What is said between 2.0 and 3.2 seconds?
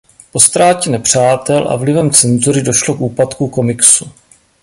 cenzury došlo k